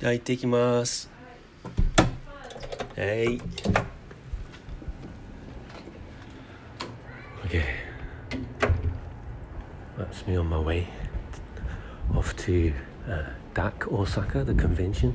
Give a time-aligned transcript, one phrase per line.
[0.00, 1.10] じゃあ行ってきます
[2.96, 3.40] はい
[7.46, 7.62] Okay
[9.98, 10.88] That's me on my way
[12.14, 12.72] off to
[13.08, 13.22] uh,
[13.54, 15.14] DAC Osaka, the convention.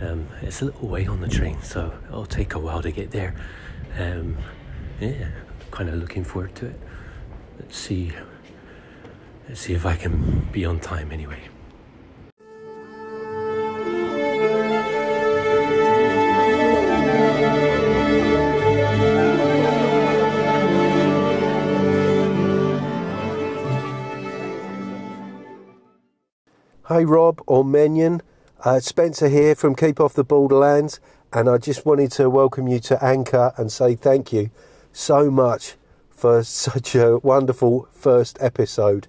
[0.00, 3.10] Um, it's a little way on the train, so it'll take a while to get
[3.10, 3.34] there.
[3.98, 4.38] Um,
[5.00, 5.28] yeah,
[5.70, 6.80] kind of looking forward to it.
[7.58, 8.12] Let's see.
[9.48, 11.42] Let's see if I can be on time anyway.
[26.97, 28.21] Hey Rob or Menion,
[28.65, 30.99] uh, Spencer here from Keep Off the Borderlands,
[31.31, 34.49] and I just wanted to welcome you to Anchor and say thank you
[34.91, 35.75] so much
[36.09, 39.07] for such a wonderful first episode.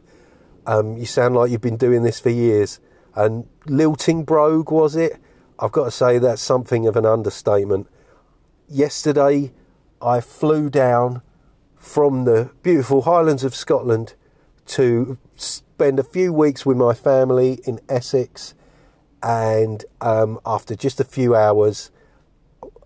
[0.66, 2.78] Um, you sound like you've been doing this for years.
[3.14, 5.16] And lilting brogue was it?
[5.58, 7.86] I've got to say that's something of an understatement.
[8.68, 9.54] Yesterday,
[10.02, 11.22] I flew down
[11.74, 14.12] from the beautiful Highlands of Scotland
[14.66, 15.16] to
[15.78, 18.52] spend a few weeks with my family in Essex,
[19.22, 21.92] and um, after just a few hours,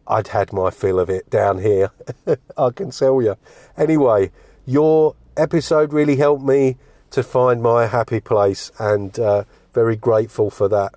[0.07, 1.91] I'd had my fill of it down here.
[2.59, 3.37] I can tell you.
[3.79, 4.31] Anyway,
[4.67, 6.77] your episode really helped me
[7.13, 10.93] to find my happy place, and uh, very grateful for that.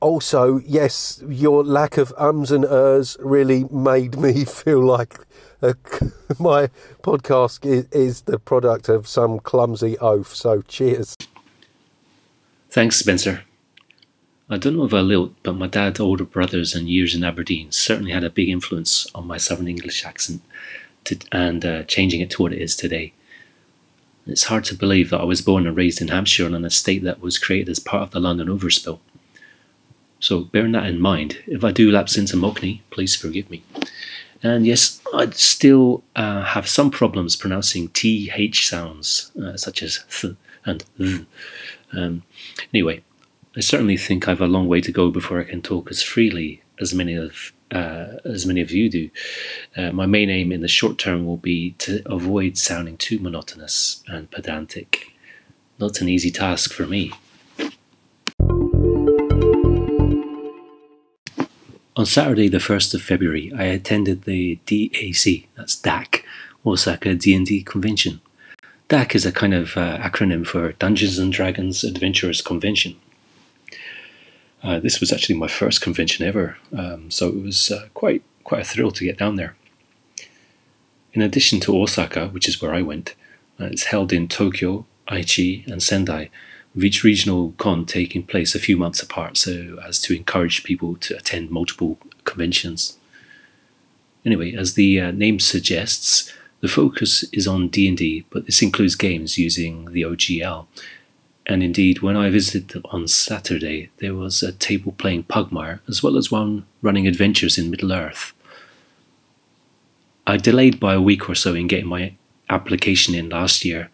[0.00, 5.18] Also, yes, your lack of ums and ers really made me feel like
[5.60, 5.72] uh,
[6.38, 6.68] my
[7.02, 10.34] podcast is, is the product of some clumsy oath.
[10.34, 11.16] So, cheers.
[12.70, 13.42] Thanks, Spencer.
[14.50, 17.70] I don't know if I lilt, but my dad's older brothers and years in Aberdeen
[17.70, 20.42] certainly had a big influence on my Southern English accent
[21.04, 23.12] to, and uh, changing it to what it is today.
[24.26, 27.02] It's hard to believe that I was born and raised in Hampshire on an estate
[27.02, 29.00] that was created as part of the London overspill.
[30.20, 33.62] So, bearing that in mind, if I do lapse into Mockney, please forgive me.
[34.42, 40.36] And yes, I still uh, have some problems pronouncing TH sounds, uh, such as th
[40.64, 41.26] and th.
[41.92, 42.22] Um,
[42.72, 43.02] anyway,
[43.56, 46.62] I certainly think I've a long way to go before I can talk as freely
[46.80, 49.10] as many of uh, as many of you do.
[49.76, 54.02] Uh, my main aim in the short term will be to avoid sounding too monotonous
[54.06, 55.12] and pedantic.
[55.78, 57.12] Not an easy task for me.
[61.98, 66.22] On Saturday, the 1st of February, I attended the DAC, that's DAC,
[66.64, 68.20] Osaka D&D Convention.
[68.88, 72.94] DAC is a kind of uh, acronym for Dungeons and Dragons Adventurers Convention.
[74.62, 78.60] Uh, this was actually my first convention ever, um, so it was uh, quite quite
[78.60, 79.56] a thrill to get down there.
[81.12, 83.16] In addition to Osaka, which is where I went,
[83.58, 86.30] uh, it's held in Tokyo, Aichi, and Sendai,
[86.76, 91.16] each regional con taking place a few months apart, so as to encourage people to
[91.16, 92.98] attend multiple conventions.
[94.24, 99.38] Anyway, as the uh, name suggests, the focus is on D&D, but this includes games
[99.38, 100.66] using the OGL.
[101.46, 106.16] And indeed, when I visited on Saturday, there was a table playing Pugmire, as well
[106.16, 108.34] as one running adventures in Middle Earth.
[110.26, 112.12] I delayed by a week or so in getting my
[112.50, 113.88] application in last year,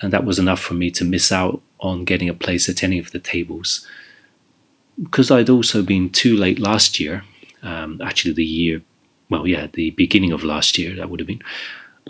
[0.00, 2.98] and that was enough for me to miss out on getting a place at any
[2.98, 3.86] of the tables.
[5.02, 7.24] Because I'd also been too late last year,
[7.62, 8.82] um, actually, the year,
[9.28, 11.42] well, yeah, the beginning of last year, that would have been,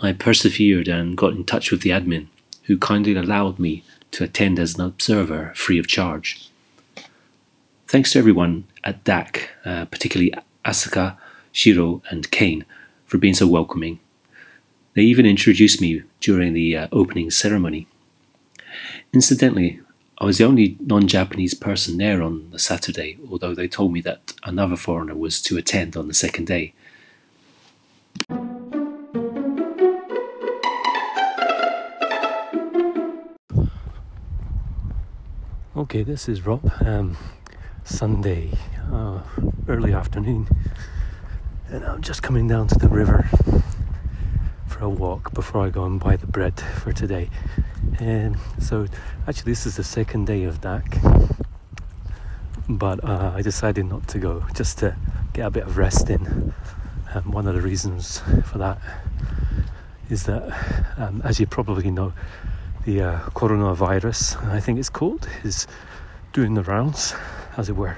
[0.01, 2.27] I persevered and got in touch with the admin,
[2.63, 6.49] who kindly allowed me to attend as an observer free of charge.
[7.87, 10.33] Thanks to everyone at DAC, uh, particularly
[10.65, 11.17] Asuka,
[11.51, 12.65] Shiro, and Kane,
[13.05, 13.99] for being so welcoming.
[14.93, 17.87] They even introduced me during the uh, opening ceremony.
[19.13, 19.81] Incidentally,
[20.19, 23.99] I was the only non Japanese person there on the Saturday, although they told me
[24.01, 26.73] that another foreigner was to attend on the second day.
[35.75, 36.71] Okay, this is Rob.
[36.79, 37.17] Um,
[37.83, 38.51] Sunday,
[38.93, 39.23] uh,
[39.67, 40.47] early afternoon,
[41.67, 43.27] and I'm just coming down to the river
[44.67, 47.29] for a walk before I go and buy the bread for today.
[47.99, 48.87] And so,
[49.27, 51.37] actually, this is the second day of DAC,
[52.67, 54.95] but uh, I decided not to go just to
[55.33, 56.53] get a bit of rest in.
[57.13, 58.79] Um, one of the reasons for that
[60.09, 60.43] is that,
[60.97, 62.13] um, as you probably know,
[62.85, 65.67] the uh, coronavirus, I think it's called, is
[66.33, 67.13] doing the rounds,
[67.57, 67.95] as it were.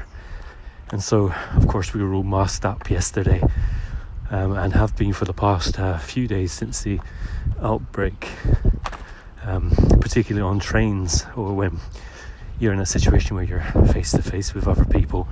[0.91, 3.41] And so, of course, we were all masked up yesterday
[4.29, 6.99] um, and have been for the past uh, few days since the
[7.61, 8.29] outbreak,
[9.45, 11.79] um, particularly on trains or when
[12.59, 13.61] you're in a situation where you're
[13.93, 15.27] face to face with other people.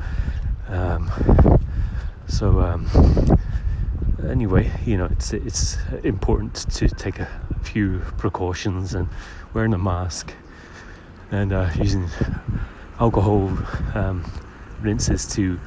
[0.67, 1.11] Um,
[2.27, 2.87] so um,
[4.27, 7.27] anyway, you know, it's it's important to take a
[7.63, 9.07] few precautions and
[9.53, 10.33] wearing a mask
[11.31, 12.07] and uh, using
[12.99, 13.57] alcohol
[13.95, 14.29] um,
[14.81, 15.59] rinses to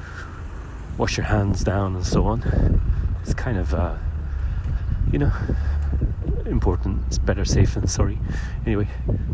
[0.97, 2.81] wash your hands down and so on.
[3.21, 3.95] It's kind of, uh,
[5.11, 5.31] you know,
[6.45, 7.03] important.
[7.07, 8.19] It's better safe than sorry.
[8.65, 8.87] Anyway,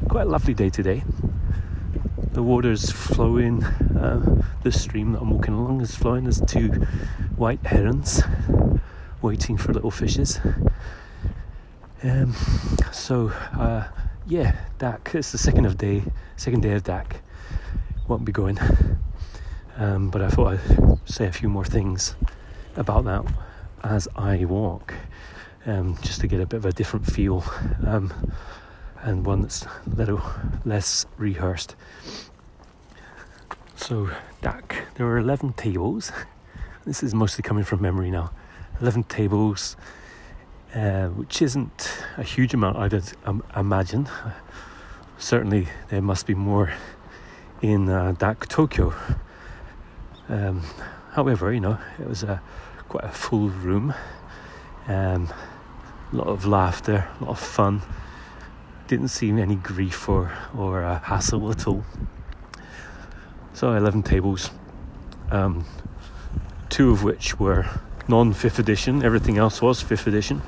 [0.10, 1.04] quite a lovely day today.
[2.34, 3.64] The water's flowing.
[3.64, 6.24] Uh, the stream that I'm walking along is flowing.
[6.24, 6.70] There's two
[7.36, 8.24] white herons
[9.22, 10.40] waiting for little fishes.
[12.04, 12.34] Um,
[12.92, 13.88] so uh,
[14.26, 15.16] yeah, DAC.
[15.16, 16.04] It's the second of day,
[16.38, 17.18] second day of DAC.
[18.08, 18.58] Won't be going,
[19.78, 22.16] um, but I thought I'd say a few more things
[22.76, 23.26] about that
[23.84, 24.94] as I walk,
[25.66, 27.44] um, just to get a bit of a different feel,
[27.86, 28.14] um,
[29.02, 30.22] and one that's a little
[30.66, 31.76] less rehearsed.
[33.76, 34.10] So
[34.42, 36.12] DAC, there were eleven tables.
[36.84, 38.32] This is mostly coming from memory now.
[38.82, 39.78] Eleven tables
[40.74, 44.08] uh, which isn't a huge amount, I'd um, imagine.
[45.18, 46.74] Certainly, there must be more
[47.62, 48.94] in uh, DAC Tokyo.
[50.30, 50.62] Um,
[51.12, 52.42] however, you know, it was a
[52.88, 53.94] quite a full room,
[54.88, 55.28] um,
[56.12, 57.82] a lot of laughter, a lot of fun.
[58.88, 61.84] Didn't seem any grief or or uh, hassle at all.
[63.54, 64.52] So, eleven tables,
[65.32, 65.66] um,
[66.70, 67.66] two of which were
[68.08, 69.04] non fifth edition.
[69.04, 70.42] Everything else was fifth edition.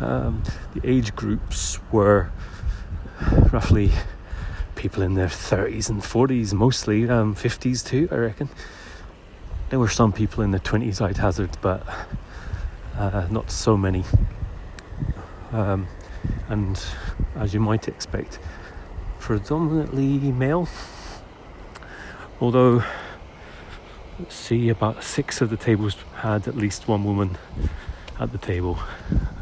[0.00, 0.42] Um,
[0.74, 2.30] the age groups were
[3.52, 3.92] roughly
[4.74, 8.48] people in their 30s and 40s, mostly um, 50s too, I reckon.
[9.70, 11.86] There were some people in their 20s, I'd hazard, but
[12.98, 14.02] uh, not so many.
[15.52, 15.86] Um,
[16.48, 16.82] and
[17.36, 18.38] as you might expect,
[19.18, 20.68] predominantly male.
[22.40, 22.82] Although,
[24.18, 27.36] let's see, about six of the tables had at least one woman
[28.18, 28.78] at the table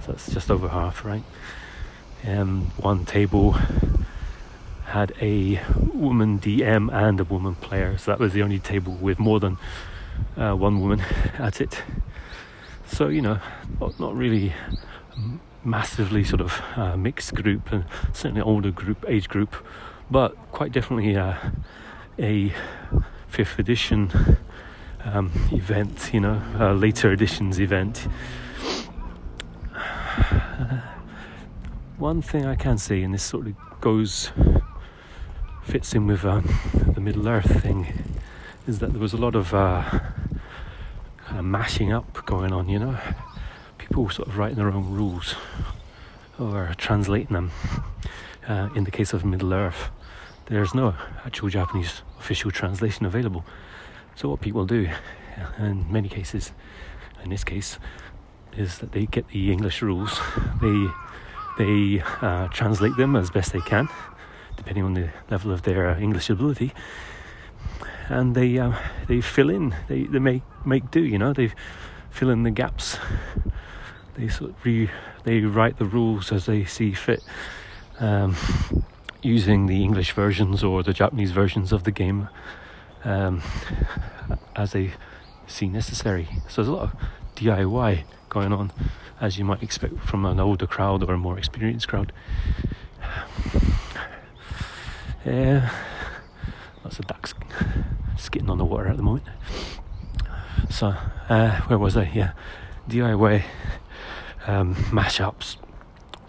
[0.06, 1.22] that's just over half, right?
[2.26, 3.52] Um, one table
[4.86, 5.62] had a
[5.94, 9.56] woman DM and a woman player, so that was the only table with more than
[10.36, 11.00] uh, one woman
[11.38, 11.82] at it.
[12.86, 13.38] So you know,
[13.80, 14.52] not, not really
[15.64, 19.54] massively sort of uh, mixed group, and certainly older group, age group,
[20.10, 21.34] but quite definitely uh,
[22.18, 22.52] a
[23.28, 24.10] fifth edition
[25.04, 26.10] um, event.
[26.12, 28.08] You know, later editions event.
[31.98, 34.30] one thing I can see, and this sort of goes
[35.62, 36.48] fits in with um,
[36.94, 37.86] the Middle Earth thing,
[38.66, 39.82] is that there was a lot of uh,
[41.18, 42.68] kind of mashing up going on.
[42.68, 42.98] You know,
[43.90, 45.34] people sort of writing their own rules
[46.38, 47.50] or translating them.
[48.48, 49.90] Uh, in the case of Middle Earth,
[50.46, 50.94] there's no
[51.26, 53.44] actual Japanese official translation available.
[54.14, 54.88] So what people do,
[55.58, 56.52] in many cases,
[57.24, 57.78] in this case,
[58.56, 60.20] is that they get the English rules,
[60.60, 60.86] they
[61.58, 63.88] they uh, translate them as best they can,
[64.56, 66.72] depending on the level of their uh, English ability,
[68.08, 68.72] and they uh,
[69.08, 71.50] they fill in, they they make make do, you know, they
[72.10, 72.98] fill in the gaps.
[74.20, 74.90] They sort of re,
[75.24, 77.22] they write the rules as they see fit.
[77.98, 78.36] Um,
[79.22, 82.28] using the English versions or the Japanese versions of the game
[83.04, 83.42] um,
[84.56, 84.92] as they
[85.46, 86.28] see necessary.
[86.48, 86.96] So there's a lot of
[87.36, 88.72] DIY going on,
[89.20, 92.12] as you might expect from an older crowd or a more experienced crowd.
[95.24, 95.70] Yeah,
[96.82, 97.34] lots of ducks
[98.16, 99.26] skidding on the water at the moment.
[100.70, 100.94] So,
[101.28, 102.10] uh, where was I?
[102.14, 102.32] Yeah,
[102.88, 103.44] DIY
[104.46, 105.56] um, mashups.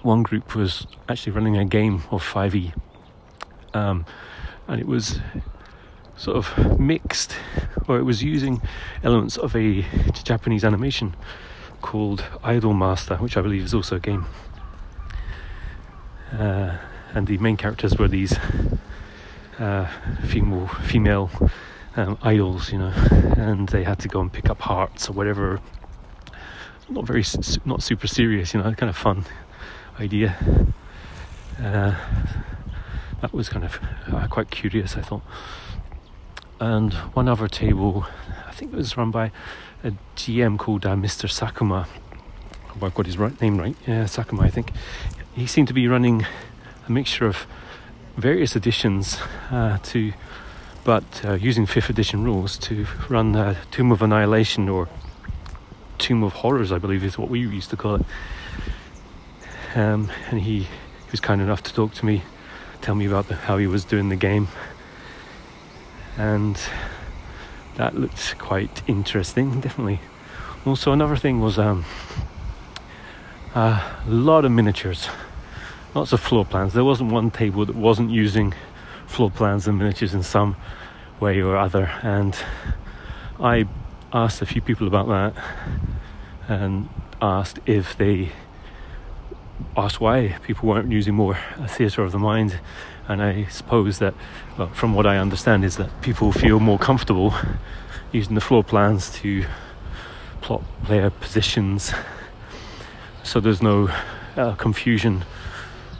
[0.01, 2.73] One group was actually running a game of 5e,
[3.73, 4.05] um,
[4.67, 5.19] and it was
[6.17, 7.35] sort of mixed,
[7.87, 8.61] or it was using
[9.03, 9.85] elements of a
[10.23, 11.15] Japanese animation
[11.81, 14.25] called Idol Master, which I believe is also a game.
[16.31, 16.77] Uh,
[17.13, 18.37] and the main characters were these
[19.59, 19.87] uh,
[20.25, 21.29] female female
[21.95, 22.93] um, idols, you know,
[23.37, 25.59] and they had to go and pick up hearts or whatever.
[26.91, 27.23] Not very,
[27.63, 29.25] not super serious, you know, kind of fun
[29.97, 30.35] idea.
[31.57, 31.95] Uh,
[33.21, 33.79] that was kind of
[34.11, 35.21] uh, quite curious, I thought.
[36.59, 38.05] And one other table,
[38.45, 39.31] I think it was run by
[39.85, 41.29] a GM called uh, Mr.
[41.29, 41.87] Sakuma.
[42.69, 43.75] Oh, I've got his right name right.
[43.87, 44.71] Yeah, Sakuma, I think.
[45.33, 46.25] He seemed to be running
[46.87, 47.47] a mixture of
[48.17, 49.17] various editions
[49.49, 50.11] uh, to,
[50.83, 54.89] but uh, using fifth edition rules to run uh, Tomb of Annihilation or
[56.01, 58.05] Tomb of Horrors, I believe is what we used to call it.
[59.75, 60.67] Um, and he, he
[61.11, 62.23] was kind enough to talk to me,
[62.81, 64.47] tell me about the, how he was doing the game,
[66.17, 66.59] and
[67.75, 69.99] that looked quite interesting, definitely.
[70.65, 71.85] Also, another thing was um,
[73.53, 75.07] a lot of miniatures,
[75.93, 76.73] lots of floor plans.
[76.73, 78.55] There wasn't one table that wasn't using
[79.05, 80.55] floor plans and miniatures in some
[81.19, 82.35] way or other, and
[83.39, 83.67] I
[84.11, 85.33] asked a few people about that
[86.51, 86.89] and
[87.21, 88.29] asked if they
[89.77, 92.59] asked why people weren't using more a theatre of the mind.
[93.07, 94.13] And I suppose that
[94.57, 97.33] well, from what I understand is that people feel more comfortable
[98.11, 99.45] using the floor plans to
[100.41, 101.93] plot player positions.
[103.23, 103.89] So there's no
[104.35, 105.23] uh, confusion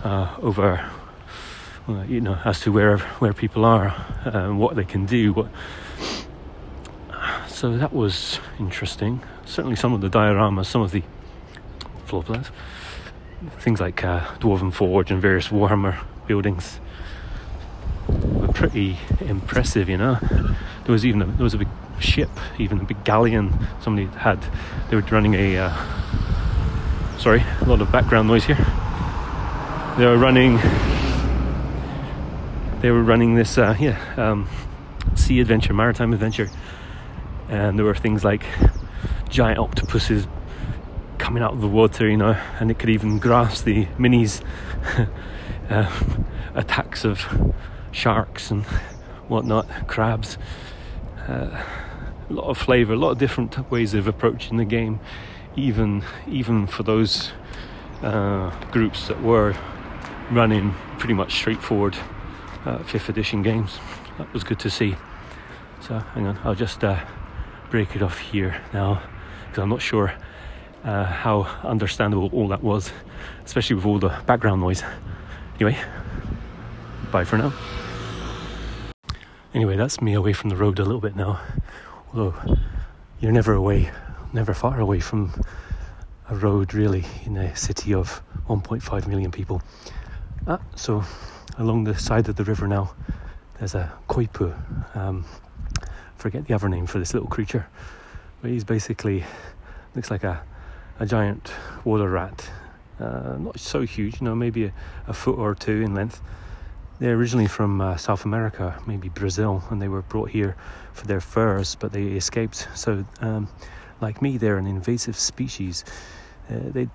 [0.03, 0.89] uh, over
[1.87, 5.47] uh, you know as to where where people are and what they can do
[7.47, 11.03] so that was interesting certainly some of the dioramas some of the
[12.05, 12.51] floor plans
[13.59, 16.79] things like uh, Dwarven Forge and various Warhammer buildings
[18.07, 20.17] were pretty impressive, you know.
[20.83, 21.67] There was even a, there was a big
[21.99, 22.29] ship,
[22.59, 23.53] even a big galleon.
[23.81, 24.39] Somebody had
[24.89, 28.57] they were running a uh, sorry, a lot of background noise here.
[29.97, 30.57] They were running
[32.81, 34.47] they were running this uh, yeah um,
[35.15, 36.49] sea adventure, maritime adventure,
[37.49, 38.43] and there were things like
[39.31, 40.27] giant octopuses
[41.17, 44.43] coming out of the water, you know, and it could even grasp the minis
[45.69, 45.89] uh,
[46.53, 47.25] attacks of
[47.91, 48.65] sharks and
[49.29, 50.37] whatnot, crabs.
[51.27, 51.63] Uh,
[52.29, 54.99] a lot of flavour, a lot of different ways of approaching the game,
[55.55, 57.31] even even for those
[58.01, 59.55] uh, groups that were
[60.29, 61.95] running pretty much straightforward
[62.65, 63.79] uh, fifth edition games.
[64.17, 64.95] That was good to see.
[65.81, 66.99] So hang on, I'll just uh,
[67.69, 69.01] break it off here now
[69.51, 70.13] because I'm not sure
[70.85, 72.89] uh, how understandable all that was,
[73.43, 74.81] especially with all the background noise.
[75.55, 75.77] Anyway,
[77.11, 77.51] bye for now.
[79.53, 81.41] Anyway, that's me away from the road a little bit now.
[82.13, 82.33] Although
[83.19, 83.91] you're never away,
[84.31, 85.33] never far away from
[86.29, 89.61] a road really in a city of 1.5 million people.
[90.47, 91.03] Ah, so
[91.57, 92.93] along the side of the river now,
[93.59, 94.55] there's a coypu.
[94.95, 95.25] Um,
[96.15, 97.67] forget the other name for this little creature,
[98.41, 99.23] but he's basically
[99.95, 100.41] looks like a
[101.01, 101.51] a giant
[101.83, 102.47] water rat.
[102.99, 104.73] Uh, not so huge, you know, maybe a,
[105.07, 106.21] a, foot or two in length.
[106.99, 110.55] They're originally from uh, South America, maybe Brazil, and they were brought here
[110.93, 112.67] for their furs, but they escaped.
[112.75, 113.49] So, um,
[113.99, 115.83] like me, they're an invasive species.
[116.47, 116.87] Uh, they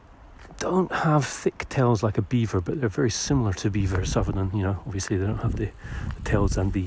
[0.61, 4.57] don't have thick tails like a beaver, but they're very similar to beavers, other than,
[4.57, 5.69] you know, obviously they don't have the,
[6.15, 6.87] the tails and the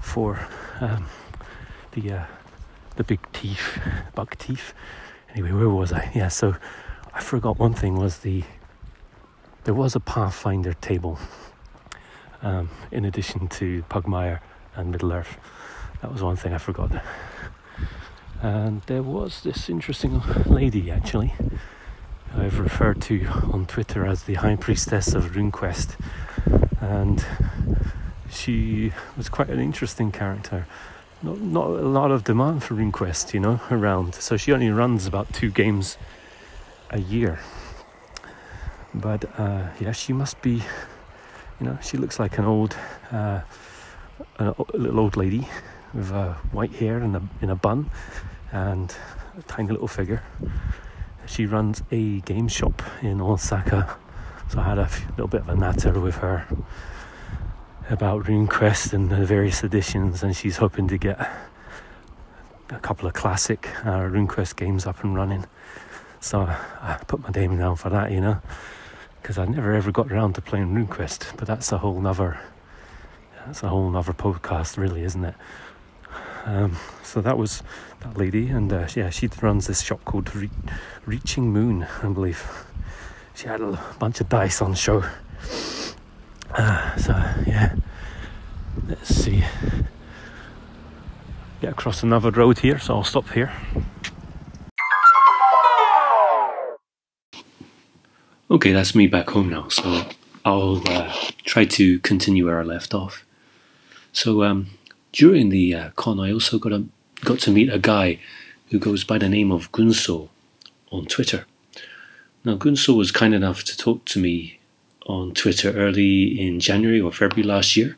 [0.00, 0.40] four,
[0.80, 1.06] um,
[1.92, 2.24] the, uh,
[2.96, 3.78] the big teeth,
[4.14, 4.74] buck teeth
[5.36, 6.10] anyway, where was I?
[6.14, 6.56] Yeah, so
[7.12, 8.42] I forgot one thing was the
[9.64, 11.18] there was a Pathfinder table
[12.40, 14.40] um, in addition to Pugmire
[14.76, 15.36] and Middle Earth.
[16.00, 17.02] That was one thing I forgot.
[18.40, 21.34] And there was this interesting lady actually.
[22.34, 25.96] I've referred to on Twitter as the High Priestess of RuneQuest,
[26.80, 27.24] and
[28.30, 30.66] she was quite an interesting character
[31.22, 34.14] not, not a lot of demand for RuneQuest, you know, around.
[34.14, 35.96] So she only runs about two games
[36.90, 37.40] a year.
[38.94, 40.62] But uh, yeah, she must be,
[41.60, 42.76] you know, she looks like an old,
[43.12, 43.40] uh,
[44.38, 45.48] a little old lady
[45.92, 47.90] with uh, white hair and a, in a bun
[48.52, 48.94] and
[49.38, 50.22] a tiny little figure.
[51.26, 53.96] She runs a game shop in Osaka.
[54.48, 56.46] So I had a little bit of a natter with her
[57.88, 61.20] about RuneQuest and the various editions, and she's hoping to get
[62.70, 65.46] a couple of classic uh, RuneQuest games up and running.
[66.20, 68.40] So I put my name down for that, you know,
[69.22, 71.36] because I never ever got around to playing RuneQuest.
[71.36, 72.40] But that's a whole nother,
[73.44, 75.34] that's a whole nother podcast, really, isn't it?
[76.44, 77.62] Um, so that was
[78.00, 80.50] that lady, and uh, yeah, she runs this shop called Re-
[81.04, 82.66] Reaching Moon, I believe.
[83.34, 85.04] She had a bunch of dice on show.
[86.58, 87.12] Uh, so
[87.46, 87.74] yeah,
[88.88, 89.44] let's see.
[91.60, 93.52] Get across another road here, so I'll stop here.
[98.50, 99.68] Okay, that's me back home now.
[99.68, 100.06] So
[100.46, 101.12] I'll uh,
[101.44, 103.26] try to continue where I left off.
[104.12, 104.68] So um,
[105.12, 106.84] during the uh, con, I also got a,
[107.22, 108.18] got to meet a guy
[108.70, 110.30] who goes by the name of Gunso
[110.90, 111.44] on Twitter.
[112.44, 114.55] Now Gunso was kind enough to talk to me
[115.06, 117.96] on Twitter early in January or February last year,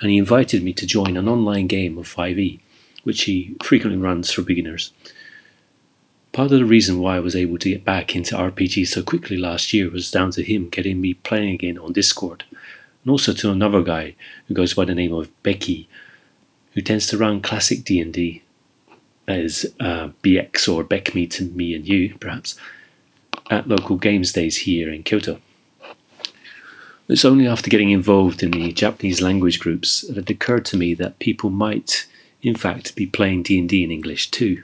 [0.00, 2.60] and he invited me to join an online game of 5e,
[3.02, 4.92] which he frequently runs for beginners.
[6.32, 9.36] Part of the reason why I was able to get back into RPG so quickly
[9.36, 13.50] last year was down to him getting me playing again on Discord, and also to
[13.50, 14.14] another guy
[14.46, 15.88] who goes by the name of Becky.
[16.74, 18.42] who tends to run classic D&D
[19.28, 22.58] that is uh, BX or BECMI to Me and You, perhaps,
[23.50, 25.38] at local games days here in Kyoto.
[27.08, 30.92] It's only after getting involved in the Japanese language groups that it occurred to me
[30.94, 32.06] that people might,
[32.42, 34.62] in fact, be playing D&D in English too.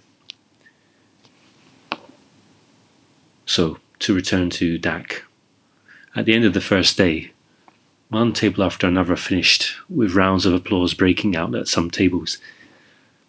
[3.46, 5.22] So, to return to DAC.
[6.14, 7.32] At the end of the first day,
[8.10, 12.36] one table after another finished, with rounds of applause breaking out at some tables.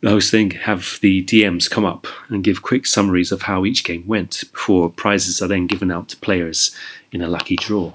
[0.02, 3.86] The host then have the DMs come up and give quick summaries of how each
[3.86, 6.76] game went before prizes are then given out to players
[7.14, 7.94] in a lucky draw.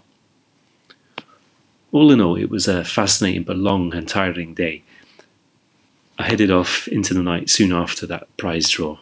[1.92, 4.84] All in all, it was a fascinating but long and tiring day.
[6.18, 8.98] I headed off into the night soon after that prize draw.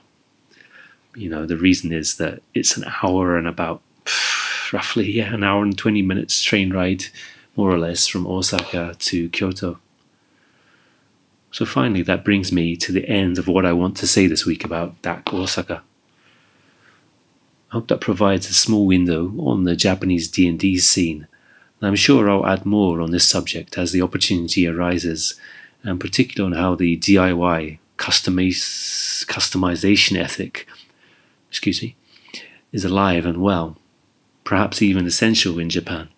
[1.14, 3.83] You know, the reason is that it's an hour and about
[4.73, 7.04] roughly yeah, an hour and 20 minutes train ride,
[7.57, 9.78] more or less, from Osaka to Kyoto.
[11.50, 14.47] So finally, that brings me to the end of what I want to say this
[14.47, 15.83] week about DAC Osaka.
[17.71, 21.26] I hope that provides a small window on the Japanese D&D scene
[21.81, 25.39] I'm sure I'll add more on this subject as the opportunity arises,
[25.83, 30.67] and particularly on how the DIY customize, customization ethic,
[31.49, 31.95] excuse me,
[32.73, 33.77] is alive and well,
[34.45, 36.09] perhaps even essential in Japan.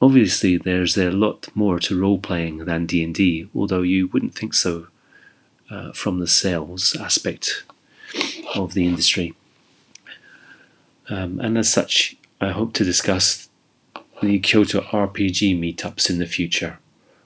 [0.00, 4.34] Obviously, there's a lot more to role playing than D and D, although you wouldn't
[4.34, 4.88] think so
[5.70, 7.64] uh, from the sales aspect
[8.54, 9.34] of the industry.
[11.08, 13.48] Um, and as such, I hope to discuss
[14.22, 16.78] the Kyoto RPG meetups in the future,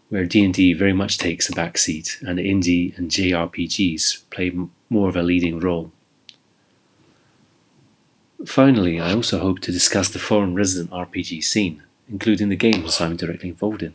[0.09, 4.51] where D&D very much takes a backseat and indie and JRPGs play
[4.89, 5.93] more of a leading role.
[8.45, 13.17] Finally, I also hope to discuss the foreign resident RPG scene, including the games I'm
[13.17, 13.95] directly involved in.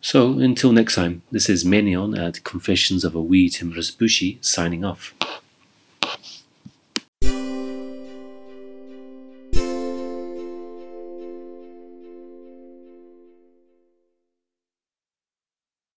[0.00, 4.84] So, until next time, this is Menion at Confessions of a Wee Timorous Bushi signing
[4.84, 5.14] off.